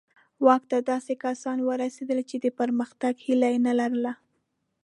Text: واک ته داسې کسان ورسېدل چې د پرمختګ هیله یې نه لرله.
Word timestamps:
واک 0.45 0.63
ته 0.71 0.77
داسې 0.91 1.13
کسان 1.23 1.57
ورسېدل 1.67 2.19
چې 2.29 2.35
د 2.43 2.45
پرمختګ 2.59 3.13
هیله 3.25 3.47
یې 3.53 3.59
نه 3.67 3.73
لرله. 3.79 4.13